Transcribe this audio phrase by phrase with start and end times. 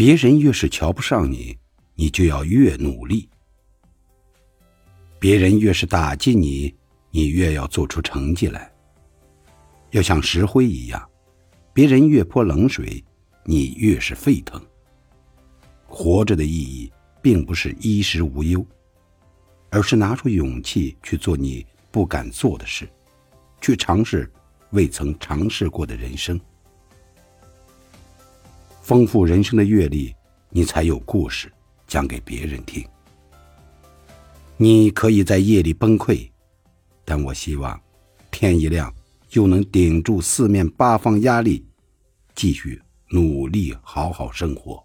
[0.00, 1.54] 别人越是瞧不上你，
[1.94, 3.28] 你就要越努力；
[5.18, 6.74] 别人越是打击你，
[7.10, 8.72] 你越要做出成绩来。
[9.90, 11.06] 要像石灰一样，
[11.74, 13.04] 别人越泼冷水，
[13.44, 14.58] 你越是沸腾。
[15.86, 18.66] 活着的意义，并不是衣食无忧，
[19.68, 22.88] 而是拿出勇气去做你不敢做的事，
[23.60, 24.32] 去尝试
[24.70, 26.40] 未曾尝试过的人生。
[28.90, 30.12] 丰富人生的阅历，
[30.48, 31.48] 你才有故事
[31.86, 32.84] 讲给别人听。
[34.56, 36.28] 你可以在夜里崩溃，
[37.04, 37.80] 但我希望
[38.32, 38.92] 天一亮。
[39.28, 41.64] 就能顶住四面八方压力，
[42.34, 44.84] 继续努力好好生活。